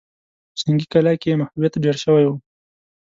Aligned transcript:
په 0.53 0.57
جنګي 0.59 0.85
کلا 0.93 1.13
کې 1.21 1.27
يې 1.31 1.39
محبوبيت 1.41 1.73
ډېر 1.83 1.95
شوی 2.03 2.25
و. 2.27 2.31